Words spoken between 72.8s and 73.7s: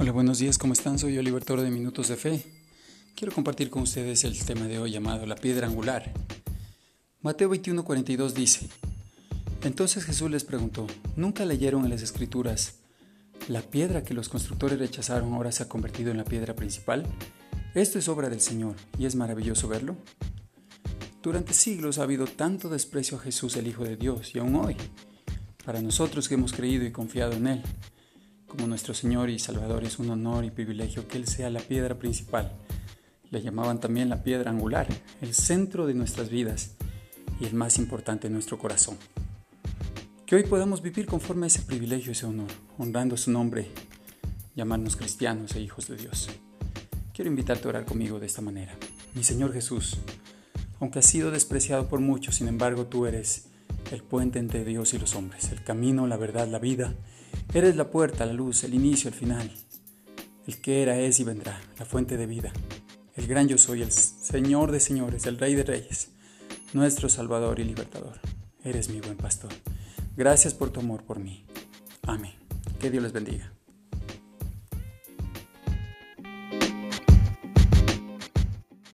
Dios les bendiga.